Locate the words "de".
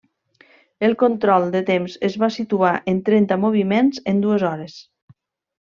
1.57-1.61